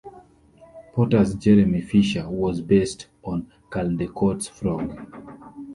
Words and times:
Potter's 0.95 1.35
Jeremy 1.35 1.79
Fisher 1.83 2.27
was 2.27 2.59
based 2.59 3.05
on 3.23 3.51
Caldecott's 3.69 4.47
Frog. 4.47 4.97